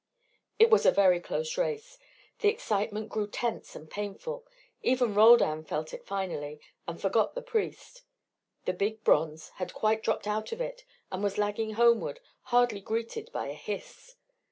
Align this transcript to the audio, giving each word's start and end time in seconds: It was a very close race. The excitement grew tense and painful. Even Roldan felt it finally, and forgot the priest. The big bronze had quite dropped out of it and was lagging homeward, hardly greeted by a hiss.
It 0.57 0.71
was 0.71 0.87
a 0.87 0.91
very 0.91 1.19
close 1.19 1.59
race. 1.59 1.99
The 2.39 2.49
excitement 2.49 3.07
grew 3.09 3.27
tense 3.27 3.75
and 3.75 3.87
painful. 3.87 4.47
Even 4.81 5.13
Roldan 5.13 5.63
felt 5.63 5.93
it 5.93 6.07
finally, 6.07 6.59
and 6.87 6.99
forgot 6.99 7.35
the 7.35 7.41
priest. 7.43 8.01
The 8.65 8.73
big 8.73 9.03
bronze 9.03 9.49
had 9.61 9.75
quite 9.75 10.01
dropped 10.01 10.25
out 10.25 10.51
of 10.51 10.59
it 10.59 10.85
and 11.11 11.21
was 11.21 11.37
lagging 11.37 11.73
homeward, 11.73 12.19
hardly 12.45 12.81
greeted 12.81 13.31
by 13.31 13.49
a 13.49 13.53
hiss. 13.53 14.15